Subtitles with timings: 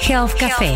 [0.00, 0.74] Health Café,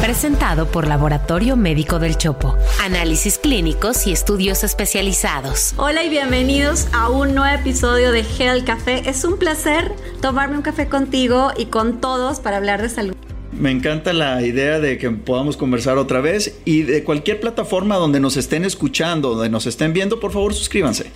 [0.00, 2.56] presentado por Laboratorio Médico del Chopo.
[2.82, 5.74] Análisis clínicos y estudios especializados.
[5.76, 9.08] Hola y bienvenidos a un nuevo episodio de Health Café.
[9.08, 13.14] Es un placer tomarme un café contigo y con todos para hablar de salud.
[13.52, 18.20] Me encanta la idea de que podamos conversar otra vez y de cualquier plataforma donde
[18.20, 21.10] nos estén escuchando, donde nos estén viendo, por favor suscríbanse.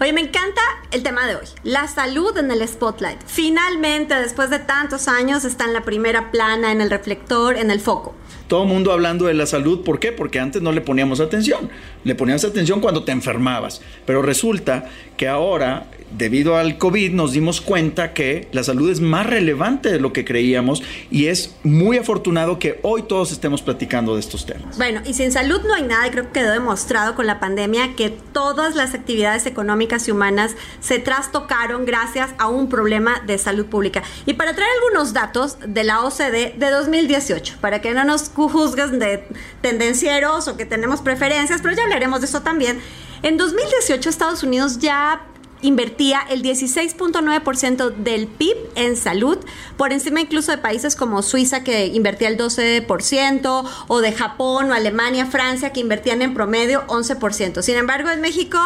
[0.00, 3.20] Oye, me encanta el tema de hoy, la salud en el spotlight.
[3.26, 7.80] Finalmente, después de tantos años, está en la primera plana, en el reflector, en el
[7.80, 8.14] foco.
[8.48, 10.12] Todo el mundo hablando de la salud, ¿por qué?
[10.12, 11.70] Porque antes no le poníamos atención.
[12.04, 13.80] Le poníamos atención cuando te enfermabas.
[14.06, 14.84] Pero resulta
[15.16, 20.00] que ahora debido al COVID nos dimos cuenta que la salud es más relevante de
[20.00, 24.76] lo que creíamos y es muy afortunado que hoy todos estemos platicando de estos temas.
[24.76, 28.10] Bueno, y sin salud no hay nada creo que quedó demostrado con la pandemia que
[28.10, 34.02] todas las actividades económicas y humanas se trastocaron gracias a un problema de salud pública.
[34.26, 38.98] Y para traer algunos datos de la OCDE de 2018, para que no nos juzguen
[38.98, 39.24] de
[39.60, 42.80] tendencieros o que tenemos preferencias, pero ya hablaremos de eso también.
[43.22, 45.20] En 2018 Estados Unidos ya
[45.62, 49.38] invertía el 16.9% del PIB en salud,
[49.76, 54.74] por encima incluso de países como Suiza que invertía el 12%, o de Japón o
[54.74, 57.62] Alemania, Francia que invertían en promedio 11%.
[57.62, 58.58] Sin embargo, en México,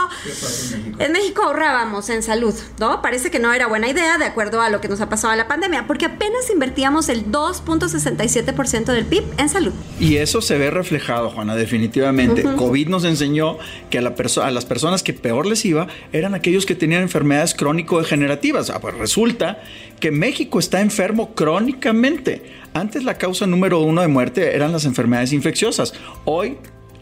[0.99, 3.03] en México, ahorrábamos en salud, ¿no?
[3.03, 5.39] Parece que no era buena idea de acuerdo a lo que nos ha pasado en
[5.39, 9.73] la pandemia, porque apenas invertíamos el 2.67% del PIB en salud.
[10.01, 12.43] Y eso se ve reflejado, Juana, definitivamente.
[12.43, 13.59] COVID nos enseñó
[13.91, 17.03] que a, la a las personas que peor les iba eran aquellos que tenían tenían
[17.03, 18.71] enfermedades crónico-degenerativas.
[18.71, 19.61] Ah, pues resulta
[19.99, 22.45] que México está enfermo crónicamente.
[22.75, 25.95] Antes la causa número uno de muerte eran las enfermedades infecciosas.
[26.25, 26.59] Hoy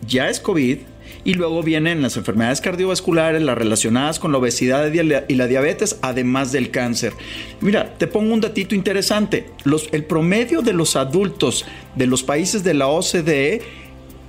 [0.06, 0.78] ya es COVID,
[1.22, 6.50] y luego vienen las enfermedades cardiovasculares, las relacionadas con la obesidad y la diabetes, además
[6.52, 7.12] del cáncer.
[7.60, 9.46] Mira, te pongo un datito interesante.
[9.92, 13.62] El promedio de los adultos de los países de la OCDE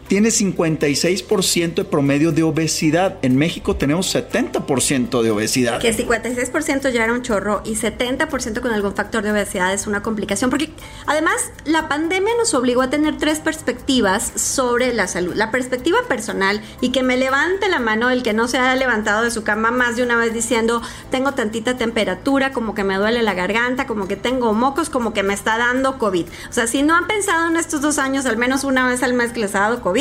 [0.07, 3.17] tiene 56% de promedio de obesidad.
[3.21, 5.81] En México tenemos 70% de obesidad.
[5.81, 10.03] Que 56% ya era un chorro y 70% con algún factor de obesidad es una
[10.03, 10.49] complicación.
[10.49, 10.69] Porque
[11.07, 15.33] además la pandemia nos obligó a tener tres perspectivas sobre la salud.
[15.35, 19.23] La perspectiva personal y que me levante la mano el que no se haya levantado
[19.23, 23.23] de su cama más de una vez diciendo tengo tantita temperatura, como que me duele
[23.23, 26.27] la garganta, como que tengo mocos, como que me está dando COVID.
[26.49, 29.13] O sea, si no han pensado en estos dos años al menos una vez al
[29.13, 29.94] mes que les ha dado COVID,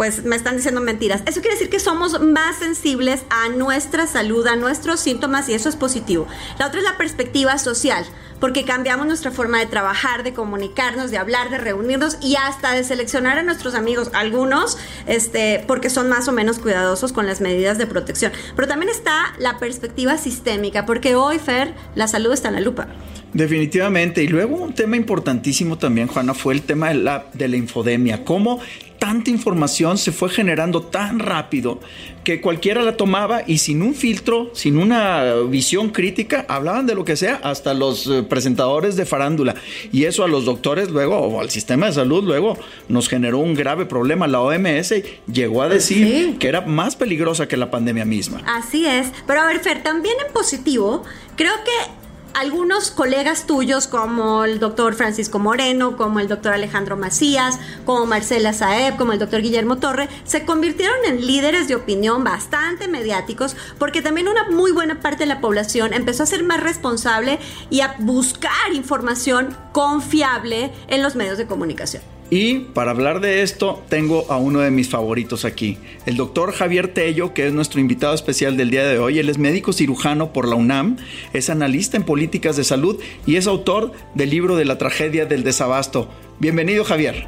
[0.00, 1.22] pues me están diciendo mentiras.
[1.26, 5.68] Eso quiere decir que somos más sensibles a nuestra salud, a nuestros síntomas y eso
[5.68, 6.26] es positivo.
[6.58, 8.06] La otra es la perspectiva social,
[8.40, 12.82] porque cambiamos nuestra forma de trabajar, de comunicarnos, de hablar, de reunirnos y hasta de
[12.82, 17.76] seleccionar a nuestros amigos, algunos, este, porque son más o menos cuidadosos con las medidas
[17.76, 18.32] de protección.
[18.56, 22.88] Pero también está la perspectiva sistémica, porque hoy, Fer, la salud está en la lupa.
[23.34, 24.22] Definitivamente.
[24.22, 28.24] Y luego un tema importantísimo también, Juana, fue el tema de la, de la infodemia.
[28.24, 28.60] Cómo
[29.00, 31.80] tanta información se fue generando tan rápido
[32.22, 37.04] que cualquiera la tomaba y sin un filtro, sin una visión crítica, hablaban de lo
[37.04, 39.54] que sea, hasta los eh, presentadores de farándula.
[39.90, 43.54] Y eso a los doctores luego, o al sistema de salud luego, nos generó un
[43.54, 44.28] grave problema.
[44.28, 44.94] La OMS
[45.32, 48.42] llegó a decir que era más peligrosa que la pandemia misma.
[48.46, 49.10] Así es.
[49.26, 51.02] Pero a ver, Fer, también en positivo,
[51.36, 51.99] creo que
[52.34, 58.52] algunos colegas tuyos como el doctor Francisco Moreno, como el doctor Alejandro Macías, como Marcela
[58.52, 64.02] Saeb, como el doctor Guillermo Torre, se convirtieron en líderes de opinión bastante mediáticos porque
[64.02, 67.38] también una muy buena parte de la población empezó a ser más responsable
[67.70, 72.19] y a buscar información confiable en los medios de comunicación.
[72.32, 76.94] Y para hablar de esto, tengo a uno de mis favoritos aquí, el doctor Javier
[76.94, 79.18] Tello, que es nuestro invitado especial del día de hoy.
[79.18, 80.96] Él es médico cirujano por la UNAM,
[81.32, 85.42] es analista en políticas de salud y es autor del libro de la tragedia del
[85.42, 86.08] desabasto.
[86.38, 87.26] Bienvenido, Javier.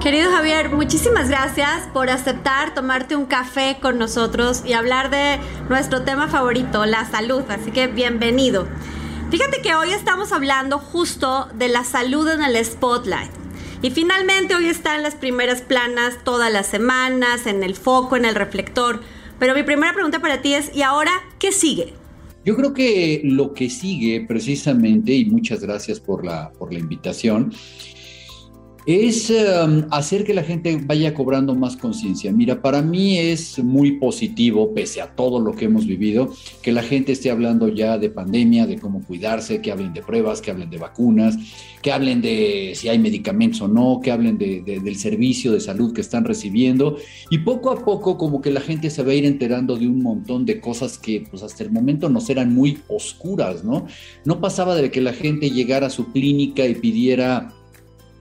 [0.00, 6.02] Querido Javier, muchísimas gracias por aceptar tomarte un café con nosotros y hablar de nuestro
[6.02, 7.42] tema favorito, la salud.
[7.48, 8.68] Así que bienvenido.
[9.36, 13.30] Fíjate que hoy estamos hablando justo de la salud en el spotlight.
[13.82, 18.24] Y finalmente hoy está en las primeras planas todas las semanas, en el foco, en
[18.24, 19.02] el reflector.
[19.38, 21.92] Pero mi primera pregunta para ti es, ¿y ahora qué sigue?
[22.46, 27.52] Yo creo que lo que sigue precisamente, y muchas gracias por la, por la invitación,
[28.86, 32.30] es em, hacer que la gente vaya cobrando más conciencia.
[32.30, 36.84] Mira, para mí es muy positivo, pese a todo lo que hemos vivido, que la
[36.84, 40.70] gente esté hablando ya de pandemia, de cómo cuidarse, que hablen de pruebas, que hablen
[40.70, 41.36] de vacunas,
[41.82, 46.00] que hablen de si hay medicamentos o no, que hablen del servicio de salud que
[46.00, 46.96] están recibiendo.
[47.28, 50.00] Y poco a poco como que la gente se va a ir enterando de un
[50.00, 53.86] montón de cosas que pues hasta el momento nos eran muy oscuras, ¿no?
[54.24, 57.52] No pasaba de que la gente llegara a su clínica y pidiera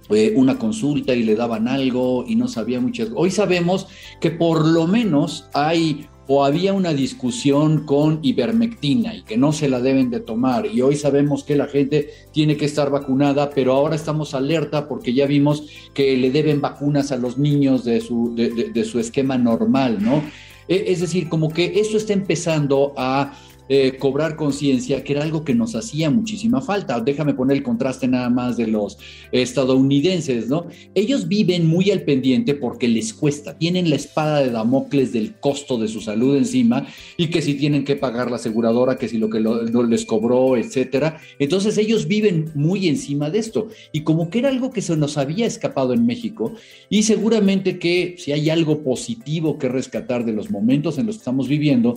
[0.10, 3.10] eh, una consulta y le daban algo y no sabía muchas.
[3.16, 3.88] Hoy sabemos
[4.20, 9.70] que por lo menos hay o había una discusión con ivermectina y que no se
[9.70, 13.74] la deben de tomar y hoy sabemos que la gente tiene que estar vacunada, pero
[13.74, 18.34] ahora estamos alerta porque ya vimos que le deben vacunas a los niños de su,
[18.36, 20.24] de su esquema normal, ¿no?
[20.68, 23.34] E, es decir, como que eso está empezando a
[23.68, 27.00] eh, cobrar conciencia, que era algo que nos hacía muchísima falta.
[27.00, 28.98] Déjame poner el contraste nada más de los
[29.32, 30.68] estadounidenses, ¿no?
[30.94, 35.78] Ellos viven muy al pendiente porque les cuesta, tienen la espada de Damocles del costo
[35.78, 36.86] de su salud encima
[37.18, 41.18] y que si tienen que pagar la aseguradora, que si lo que les cobró, etcétera.
[41.40, 45.18] Entonces ellos viven muy encima de esto y como que era algo que se nos
[45.18, 46.54] había escapado en México
[46.90, 51.20] y seguramente que si hay algo positivo que rescatar de los momentos en los que
[51.20, 51.96] estamos viviendo,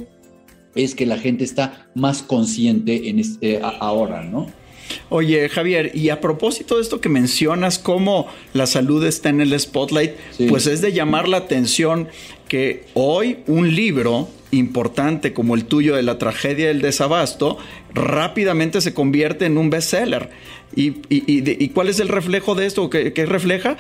[0.75, 4.47] es que la gente está más consciente en este, ahora, ¿no?
[5.11, 9.59] Oye, Javier, y a propósito de esto que mencionas, cómo la salud está en el
[9.59, 10.13] spotlight,
[10.49, 12.09] pues es de llamar la atención
[12.49, 17.59] que hoy un libro importante como el tuyo de la tragedia del desabasto
[17.93, 20.31] rápidamente se convierte en un bestseller.
[20.75, 22.91] ¿Y, y, cuál es el reflejo de esto?
[22.91, 23.77] ¿Qué, qué refleja?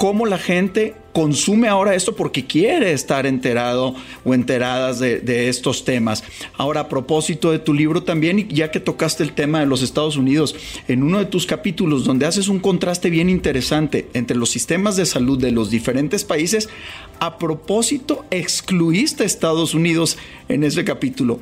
[0.00, 3.94] Cómo la gente consume ahora esto porque quiere estar enterado
[4.24, 6.24] o enteradas de, estos temas.
[6.56, 10.16] Ahora, a propósito de tu libro también, ya que tocaste el tema de los Estados
[10.16, 10.56] Unidos,
[10.88, 15.04] en uno de tus capítulos donde haces un contraste bien interesante entre los sistemas de
[15.04, 16.70] salud de los diferentes países,
[17.18, 20.16] a propósito, excluiste a Estados Unidos
[20.48, 21.40] en ese capítulo.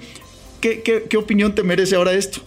[0.60, 2.40] ¿Qué, qué opinión te merece ahora esto?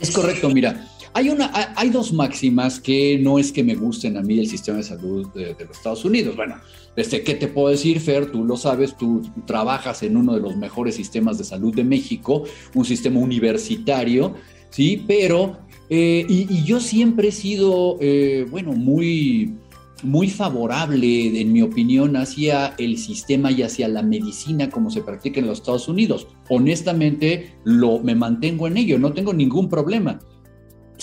[0.00, 0.91] Es correcto, mira.
[1.14, 4.78] Hay, una, hay dos máximas que no es que me gusten a mí el sistema
[4.78, 6.36] de salud de, los Estados Unidos.
[6.36, 6.56] Bueno,
[6.96, 8.30] desde ¿qué te puedo decir, Fer?
[8.32, 12.44] Tú lo sabes, tú trabajas en uno de los mejores sistemas de salud de México,
[12.74, 14.34] un sistema universitario,
[14.70, 15.04] ¿sí?
[15.06, 15.58] Pero,
[15.90, 19.54] eh, y, yo siempre he sido, eh, bueno, muy
[20.02, 25.40] muy favorable, en mi opinión, hacia el sistema y hacia la medicina como se practica
[25.40, 26.26] en los Estados Unidos.
[26.48, 30.18] Honestamente, lo, me mantengo en ello, no tengo ningún problema.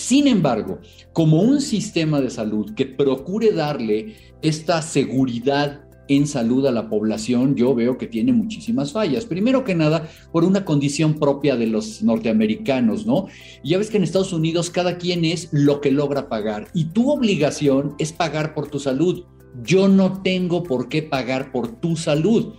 [0.00, 0.80] Sin embargo,
[1.12, 7.54] como un sistema de salud que procure darle esta seguridad en salud a la población,
[7.54, 9.26] yo veo que tiene muchísimas fallas.
[9.26, 13.26] Primero que nada, por una condición propia de los norteamericanos, ¿no?
[13.62, 17.10] Ya ves que en Estados Unidos cada quien es lo que logra pagar y tu
[17.10, 19.24] obligación es pagar por tu salud.
[19.62, 22.54] Yo no tengo por qué pagar por tu salud.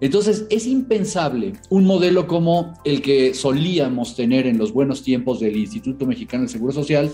[0.00, 5.56] Entonces, es impensable un modelo como el que solíamos tener en los buenos tiempos del
[5.56, 7.10] Instituto Mexicano del Seguro Social,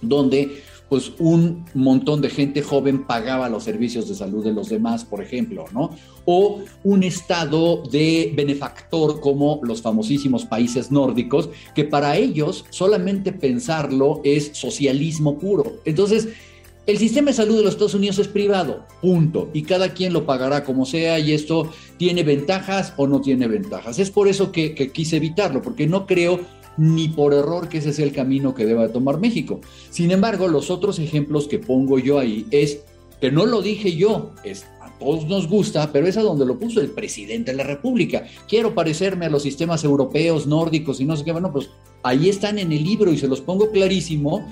[0.00, 5.04] donde pues un montón de gente joven pagaba los servicios de salud de los demás,
[5.04, 5.90] por ejemplo, ¿no?
[6.24, 14.20] O un estado de benefactor como los famosísimos países nórdicos, que para ellos solamente pensarlo
[14.24, 15.80] es socialismo puro.
[15.84, 16.28] Entonces,
[16.86, 19.48] el sistema de salud de los Estados Unidos es privado, punto.
[19.54, 23.98] Y cada quien lo pagará como sea y esto tiene ventajas o no tiene ventajas.
[23.98, 26.40] Es por eso que, quise evitarlo, porque no creo
[26.76, 29.60] ni por error que ese sea el camino que deba tomar México.
[29.90, 32.80] Sin embargo, los otros ejemplos que pongo yo ahí es
[33.20, 36.58] que no lo dije yo, es a todos nos gusta, pero es a donde lo
[36.58, 38.24] puso el presidente de la República.
[38.46, 41.70] Quiero parecerme a los sistemas europeos, nórdicos y no sé qué, bueno, pues
[42.02, 44.46] ahí están en el libro y se los pongo clarísimo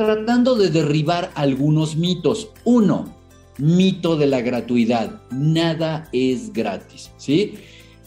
[0.00, 2.48] tratando de derribar algunos mitos.
[2.64, 3.14] Uno,
[3.58, 5.20] mito de la gratuidad.
[5.30, 7.56] Nada es gratis, ¿sí?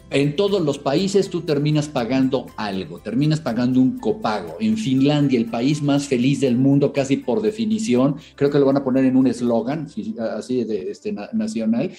[0.10, 4.58] En todos los países tú terminas pagando algo, terminas pagando un copago.
[4.60, 8.78] En Finlandia, el país más feliz del mundo, casi por definición, creo que lo van
[8.78, 9.88] a poner en un eslogan,
[10.36, 11.92] así de este, nacional,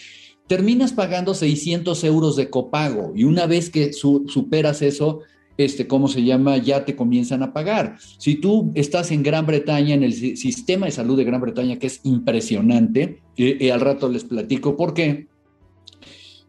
[0.49, 5.21] terminas pagando 600 euros de copago y una vez que superas eso,
[5.57, 6.57] este, ¿cómo se llama?
[6.57, 7.97] Ya te comienzan a pagar.
[8.19, 11.87] Si tú estás en Gran Bretaña, en el sistema de salud de Gran Bretaña, que
[11.87, 15.29] es impresionante, y, al rato les platico por qué,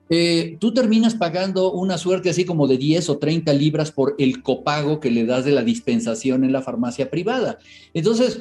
[0.10, 4.44] eh, tú terminas pagando una suerte así como de 10 o 30 libras por el
[4.44, 7.58] copago que le das de la dispensación en la farmacia privada.
[7.94, 8.40] Entonces,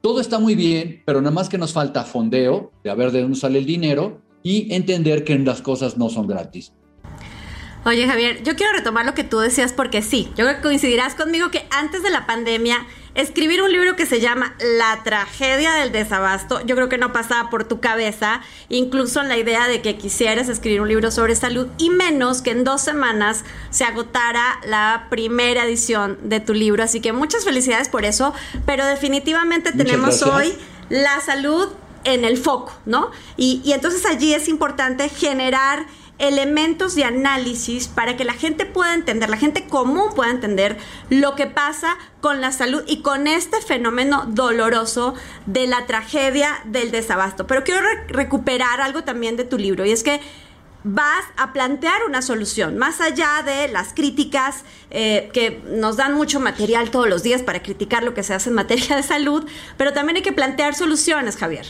[0.00, 3.22] todo está muy bien, pero nada más que nos falta fondeo, de a ver de
[3.22, 6.72] dónde sale el dinero y entender que las cosas no son gratis.
[7.84, 11.16] Oye Javier, yo quiero retomar lo que tú decías porque sí, yo creo que coincidirás
[11.16, 15.90] conmigo que antes de la pandemia escribir un libro que se llama La tragedia del
[15.90, 19.98] desabasto, yo creo que no pasaba por tu cabeza, incluso en la idea de que
[19.98, 25.08] quisieras escribir un libro sobre salud, y menos que en dos semanas se agotara la
[25.10, 26.84] primera edición de tu libro.
[26.84, 28.32] Así que muchas felicidades por eso,
[28.64, 30.54] pero definitivamente tenemos hoy
[30.88, 31.68] la salud
[32.04, 33.10] en el foco, ¿no?
[33.36, 35.86] Y, y entonces allí es importante generar
[36.22, 40.78] elementos de análisis para que la gente pueda entender, la gente común pueda entender
[41.10, 45.14] lo que pasa con la salud y con este fenómeno doloroso
[45.46, 47.48] de la tragedia del desabasto.
[47.48, 50.20] Pero quiero recuperar algo también de tu libro y es que
[50.84, 56.38] vas a plantear una solución, más allá de las críticas eh, que nos dan mucho
[56.38, 59.44] material todos los días para criticar lo que se hace en materia de salud,
[59.76, 61.66] pero también hay que plantear soluciones, Javier.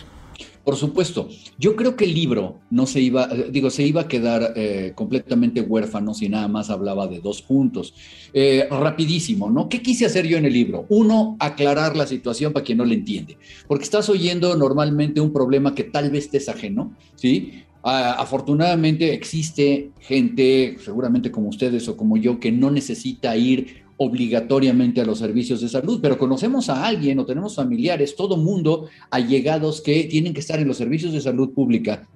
[0.65, 1.29] Por supuesto,
[1.59, 4.93] yo creo que el libro no se iba, eh, digo, se iba a quedar eh,
[4.95, 7.95] completamente huérfano si nada más hablaba de dos puntos.
[8.33, 9.69] Eh, rapidísimo, ¿no?
[9.69, 10.87] ¿Qué quise hacer yo en el libro?
[10.89, 15.75] Uno, aclarar la situación para quien no le entiende, porque estás oyendo normalmente un problema
[15.75, 17.65] que tal vez te es ajeno, ¿sí?
[17.85, 25.05] afortunadamente existe gente, seguramente como ustedes o como yo, que no necesita ir obligatoriamente a
[25.05, 30.05] los servicios de salud, pero conocemos a alguien o tenemos familiares, todo mundo allegados que
[30.05, 32.09] tienen que estar en los servicios de salud pública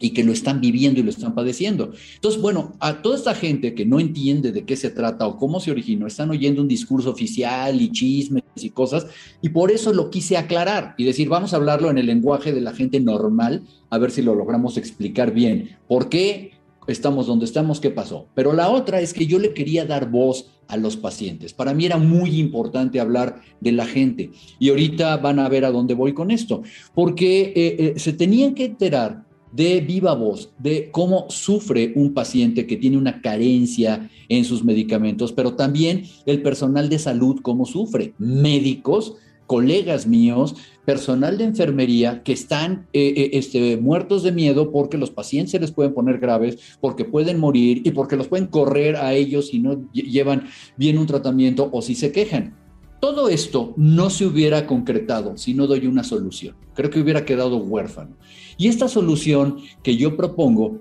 [0.00, 1.92] y que lo están viviendo y lo están padeciendo.
[2.14, 5.60] Entonces, bueno, a toda esta gente que no entiende de qué se trata o cómo
[5.60, 9.06] se originó, están oyendo un discurso oficial y chismes y cosas,
[9.42, 12.62] y por eso lo quise aclarar y decir, vamos a hablarlo en el lenguaje de
[12.62, 15.76] la gente normal, a ver si lo logramos explicar bien.
[15.86, 16.52] ¿Por qué
[16.92, 17.80] estamos donde estamos?
[17.80, 18.28] ¿Qué pasó?
[18.34, 21.52] Pero la otra es que yo le quería dar voz a los pacientes.
[21.52, 24.30] Para mí era muy importante hablar de la gente.
[24.58, 26.62] Y ahorita van a ver a dónde voy con esto,
[26.94, 32.66] porque eh, eh, se tenían que enterar de viva voz de cómo sufre un paciente
[32.66, 38.14] que tiene una carencia en sus medicamentos, pero también el personal de salud cómo sufre,
[38.18, 39.16] médicos,
[39.50, 40.54] colegas míos,
[40.84, 45.58] personal de enfermería que están eh, eh, este, muertos de miedo porque los pacientes se
[45.58, 49.58] les pueden poner graves, porque pueden morir y porque los pueden correr a ellos si
[49.58, 52.54] no llevan bien un tratamiento o si se quejan.
[53.00, 56.54] Todo esto no se hubiera concretado si no doy una solución.
[56.74, 58.16] Creo que hubiera quedado huérfano.
[58.56, 60.78] Y esta solución que yo propongo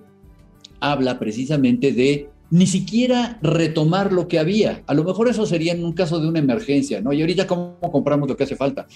[0.79, 4.84] habla precisamente de ni siquiera retomar lo que había.
[4.88, 7.13] A lo mejor eso sería en un caso de una emergencia, ¿no?
[7.13, 8.88] Y ahorita cómo compramos lo que hace falta.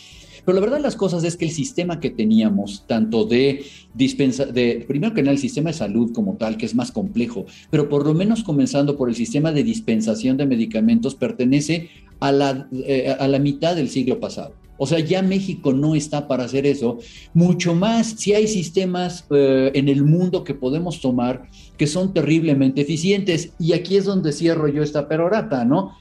[0.45, 4.45] Pero la verdad de las cosas es que el sistema que teníamos, tanto de dispensa,
[4.45, 7.87] de, primero que nada el sistema de salud como tal, que es más complejo, pero
[7.87, 13.15] por lo menos comenzando por el sistema de dispensación de medicamentos, pertenece a la, eh,
[13.17, 14.62] a la mitad del siglo pasado.
[14.77, 16.97] O sea, ya México no está para hacer eso.
[17.33, 22.81] Mucho más si hay sistemas eh, en el mundo que podemos tomar que son terriblemente
[22.81, 23.53] eficientes.
[23.59, 25.95] Y aquí es donde cierro yo esta perorata, ¿no?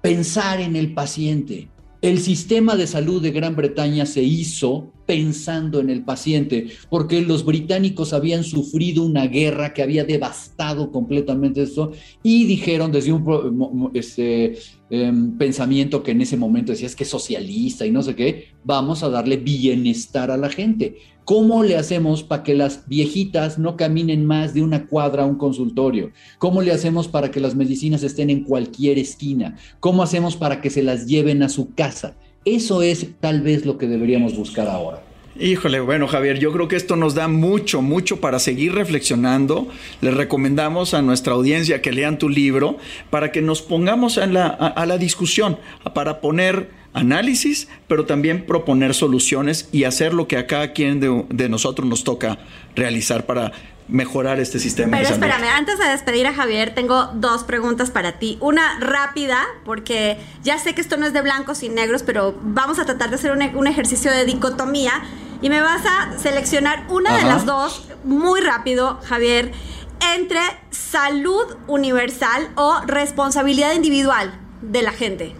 [0.00, 1.68] Pensar en el paciente.
[2.00, 7.42] El sistema de salud de Gran Bretaña se hizo pensando en el paciente, porque los
[7.42, 14.58] británicos habían sufrido una guerra que había devastado completamente esto y dijeron desde un este,
[14.90, 19.02] em, pensamiento que en ese momento decía es que socialista y no sé qué, vamos
[19.02, 20.98] a darle bienestar a la gente.
[21.24, 25.36] ¿Cómo le hacemos para que las viejitas no caminen más de una cuadra a un
[25.36, 26.12] consultorio?
[26.38, 29.56] ¿Cómo le hacemos para que las medicinas estén en cualquier esquina?
[29.80, 32.14] ¿Cómo hacemos para que se las lleven a su casa?
[32.44, 35.02] Eso es tal vez lo que deberíamos buscar ahora.
[35.40, 39.68] Híjole, bueno Javier, yo creo que esto nos da mucho, mucho para seguir reflexionando.
[40.00, 42.76] Les recomendamos a nuestra audiencia que lean tu libro
[43.10, 45.58] para que nos pongamos a la, discusión,
[45.94, 51.48] para poner análisis, pero también proponer soluciones y hacer lo que a cada quien de
[51.48, 52.40] nosotros nos toca
[52.74, 53.52] realizar para
[53.88, 54.96] mejorar este sistema.
[54.98, 58.36] Pero espérame, antes de despedir a Javier, tengo dos preguntas para ti.
[58.40, 62.78] Una rápida, porque ya sé que esto no es de blancos y negros, pero vamos
[62.78, 64.92] a tratar de hacer un, ejercicio de dicotomía
[65.40, 69.52] y me vas a seleccionar una de las dos muy rápido, Javier,
[70.14, 70.40] entre
[70.70, 75.34] salud universal o responsabilidad individual de la gente.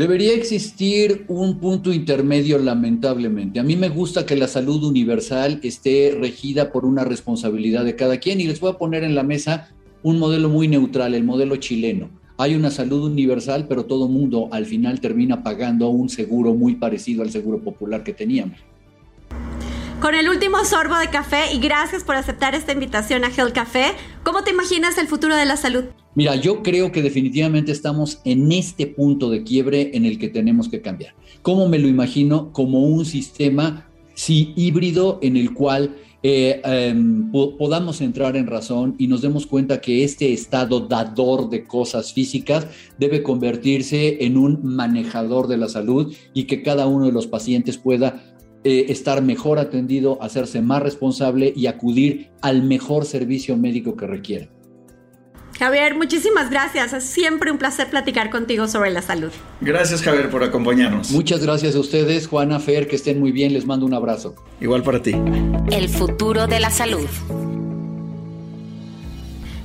[0.00, 3.60] Debería existir un punto intermedio, lamentablemente.
[3.60, 8.16] A mí me gusta que la salud universal esté regida por una responsabilidad de cada
[8.16, 9.68] quien y les voy a poner en la mesa
[10.02, 12.08] un modelo muy neutral, el modelo chileno.
[12.38, 17.22] Hay una salud universal, pero todo mundo al final termina pagando un seguro muy parecido
[17.22, 18.58] al seguro popular que teníamos.
[20.00, 23.92] Con el último sorbo de café y gracias por aceptar esta invitación a Health Café,
[24.24, 25.84] ¿cómo te imaginas el futuro de la salud?
[26.14, 30.68] Mira, yo creo que definitivamente estamos en este punto de quiebre en el que tenemos
[30.68, 31.14] que cambiar.
[31.42, 32.52] ¿Cómo me lo imagino?
[32.52, 39.06] Como un sistema, sí, híbrido en el cual eh, em, podamos entrar en razón y
[39.06, 42.66] nos demos cuenta que este estado dador de cosas físicas
[42.98, 47.78] debe convertirse en un manejador de la salud y que cada uno de los pacientes
[47.78, 48.22] pueda
[48.64, 54.50] eh, estar mejor atendido, hacerse más responsable y acudir al mejor servicio médico que requiera.
[55.60, 56.94] Javier, muchísimas gracias.
[56.94, 59.30] Es siempre un placer platicar contigo sobre la salud.
[59.60, 61.10] Gracias, Javier, por acompañarnos.
[61.10, 63.52] Muchas gracias a ustedes, Juana, Fer, que estén muy bien.
[63.52, 64.34] Les mando un abrazo.
[64.58, 65.14] Igual para ti.
[65.70, 67.06] El futuro de la salud.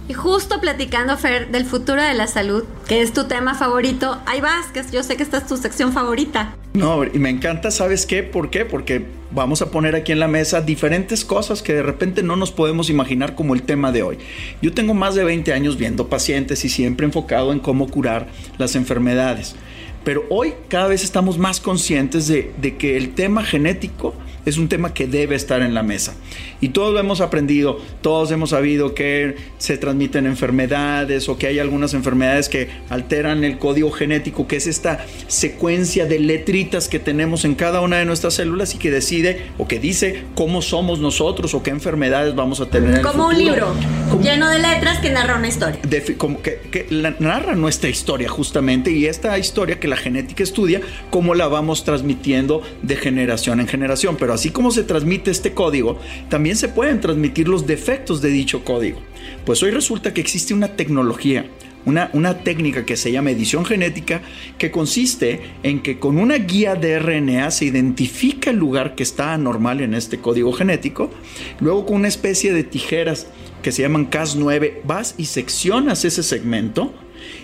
[0.10, 4.42] Y justo platicando, Fer, del futuro de la salud, que es tu tema favorito, ahí
[4.42, 6.58] vas, que yo sé que esta es tu sección favorita.
[6.76, 8.22] No, y me encanta, ¿sabes qué?
[8.22, 8.66] ¿Por qué?
[8.66, 12.52] Porque vamos a poner aquí en la mesa diferentes cosas que de repente no nos
[12.52, 14.18] podemos imaginar como el tema de hoy.
[14.62, 18.28] Yo tengo más de 20 años viendo pacientes y siempre enfocado en cómo curar
[18.58, 19.56] las enfermedades.
[20.04, 24.14] Pero hoy cada vez estamos más conscientes de, de que el tema genético
[24.46, 26.16] es un tema que debe estar en la mesa.
[26.62, 31.60] Y todos lo hemos aprendido, todos hemos sabido que se transmiten enfermedades o que hay
[31.60, 37.46] algunas enfermedades que alteran el código genético, que es esta secuencia de letritas que tenemos
[37.46, 41.54] en cada una de nuestras células y que decide o que dice cómo somos nosotros
[41.54, 43.02] o qué enfermedades vamos a tener.
[43.02, 43.74] Como un libro
[44.22, 45.80] lleno de letras que narra una historia.
[46.18, 46.88] como que, que
[47.20, 52.62] narra nuestra historia justamente y esta historia que la genética estudia, cómo la vamos transmitiendo
[52.82, 54.18] de generación en generación.
[54.18, 56.00] Pero así como se transmite este código,
[56.30, 59.00] también se pueden transmitir los defectos de dicho código.
[59.46, 61.50] Pues hoy resulta que existe una tecnología,
[61.86, 64.22] una, una, técnica que se llama edición genética,
[64.58, 69.34] que consiste en que con una guía de RNA se identifica el lugar que está
[69.34, 71.12] anormal en este código genético,
[71.60, 73.28] luego con una especie de tijeras
[73.62, 76.94] que se llaman Cas9, vas y seccionas ese segmento,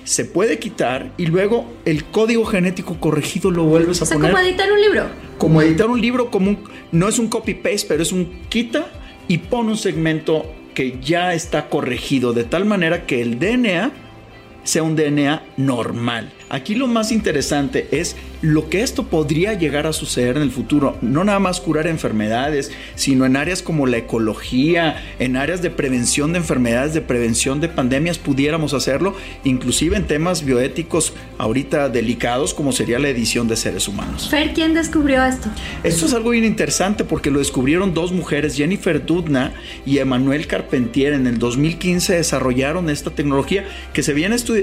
[0.04, 4.32] se puede quitar y luego el código genético corregido lo vuelves a poner.
[4.32, 5.06] como editar un libro.
[5.38, 6.58] Como editar un libro, como
[6.92, 8.88] no es un copy-paste, pero es un quita
[9.28, 13.92] y pone un segmento que ya está corregido de tal manera que el DNA
[14.64, 16.32] sea un DNA normal.
[16.52, 20.98] Aquí lo más interesante es lo que esto podría llegar a suceder en el futuro.
[21.02, 26.34] No nada más curar enfermedades, sino en áreas como la ecología, en áreas de prevención
[26.34, 29.16] de enfermedades, de prevención de pandemias, pudiéramos hacerlo,
[29.46, 34.28] inclusive en temas bioéticos ahorita delicados como sería la edición de seres humanos.
[34.30, 35.48] Fer, ¿quién descubrió esto?
[35.86, 39.54] Esto es algo bien interesante porque lo descubrieron dos mujeres, Jennifer Dudna
[39.86, 41.14] y Emmanuel Carpentier.
[41.14, 44.14] En el 2015 desarrollaron esta tecnología que se,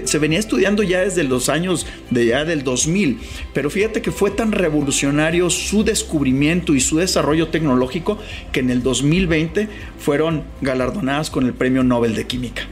[0.07, 1.78] se venía estudiando ya desde los años
[2.11, 3.19] de ya del 2000.
[3.53, 8.19] Pero fíjate que fue tan revolucionario su descubrimiento y su desarrollo tecnológico
[8.53, 12.63] que en el 2020 fueron galardonadas con el Premio Nobel de Química.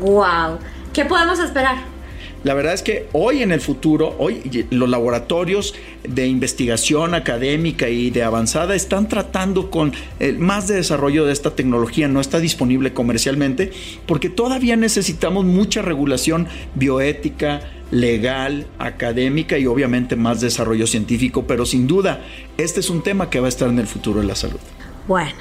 [0.00, 0.58] ¡Wow!
[0.92, 1.98] ¿Qué podemos esperar?
[2.44, 5.74] La verdad es que hoy en el futuro, hoy los laboratorios
[6.08, 9.92] de investigación académica y de avanzada están tratando con
[10.38, 13.72] más de desarrollo de esta tecnología, no está disponible comercialmente,
[14.06, 21.86] porque todavía necesitamos mucha regulación bioética, legal, académica y obviamente más desarrollo científico, pero sin
[21.86, 22.24] duda
[22.56, 24.60] este es un tema que va a estar en el futuro de la salud.
[25.06, 25.38] Bueno,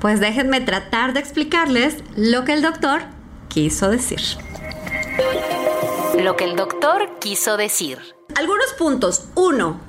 [0.00, 3.02] pues déjenme tratar de explicarles lo que el doctor
[3.48, 4.20] quiso decir.
[6.22, 7.98] Lo que el doctor quiso decir.
[8.36, 9.24] Algunos puntos.
[9.34, 9.80] Uno,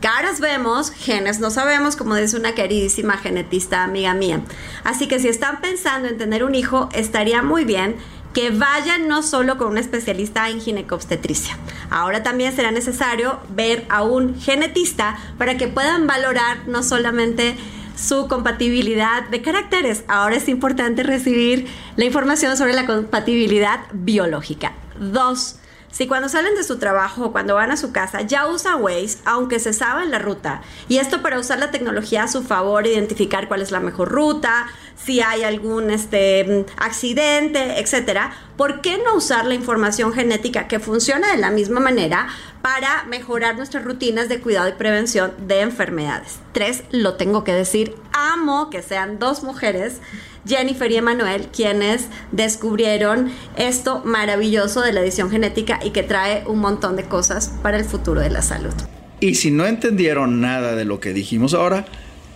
[0.00, 4.40] caras vemos, genes no sabemos, como dice una queridísima genetista amiga mía.
[4.84, 7.96] Así que si están pensando en tener un hijo, estaría muy bien
[8.34, 11.58] que vayan no solo con un especialista en ginecobstetricia.
[11.90, 17.56] Ahora también será necesario ver a un genetista para que puedan valorar no solamente
[17.96, 21.66] su compatibilidad de caracteres, ahora es importante recibir
[21.96, 24.72] la información sobre la compatibilidad biológica.
[24.98, 25.59] Dos,
[25.90, 29.18] si cuando salen de su trabajo o cuando van a su casa ya usa Waze,
[29.24, 33.48] aunque se sabe la ruta, y esto para usar la tecnología a su favor, identificar
[33.48, 39.46] cuál es la mejor ruta, si hay algún este, accidente, etcétera, ¿por qué no usar
[39.46, 42.28] la información genética que funciona de la misma manera
[42.62, 46.38] para mejorar nuestras rutinas de cuidado y prevención de enfermedades?
[46.52, 50.00] Tres, lo tengo que decir, amo que sean dos mujeres
[50.46, 56.58] Jennifer y Emanuel, quienes descubrieron esto maravilloso de la edición genética y que trae un
[56.58, 58.72] montón de cosas para el futuro de la salud.
[59.20, 61.84] Y si no entendieron nada de lo que dijimos ahora,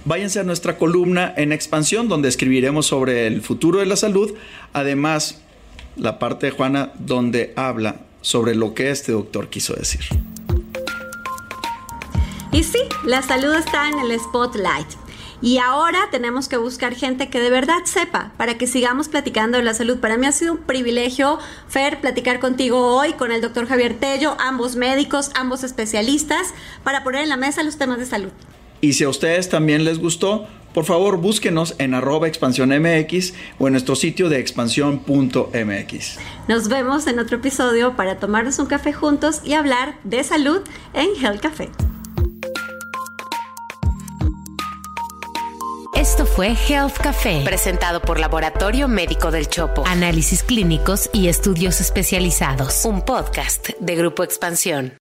[0.04, 4.34] váyanse a nuestra columna en expansión donde escribiremos sobre el futuro de la salud.
[4.72, 5.40] Además,
[5.96, 10.02] la parte de Juana donde habla sobre lo que este doctor quiso decir.
[12.52, 15.03] Y sí, la salud está en el spotlight.
[15.44, 19.62] Y ahora tenemos que buscar gente que de verdad sepa para que sigamos platicando de
[19.62, 19.98] la salud.
[19.98, 24.38] Para mí ha sido un privilegio, Fer, platicar contigo hoy con el doctor Javier Tello,
[24.40, 28.30] ambos médicos, ambos especialistas, para poner en la mesa los temas de salud.
[28.80, 33.66] Y si a ustedes también les gustó, por favor búsquenos en arroba expansión MX o
[33.66, 36.18] en nuestro sitio de expansión.mx.
[36.48, 40.62] Nos vemos en otro episodio para tomarnos un café juntos y hablar de salud
[40.94, 41.68] en Health Café.
[46.24, 49.84] Esto fue Health Café, presentado por Laboratorio Médico del Chopo.
[49.87, 52.87] Análisis clínicos y estudios especializados.
[52.87, 54.96] Un podcast de Grupo Expansión.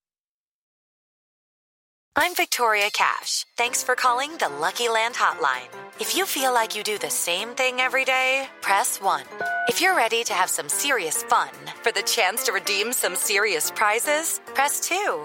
[2.14, 3.46] I'm Victoria Cash.
[3.56, 5.70] Thanks for calling the Lucky Land Hotline.
[5.98, 9.22] If you feel like you do the same thing every day, press 1.
[9.68, 11.48] If you're ready to have some serious fun
[11.82, 15.24] for the chance to redeem some serious prizes, press 2.